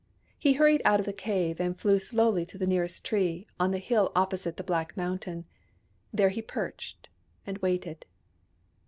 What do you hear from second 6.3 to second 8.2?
perched and waited.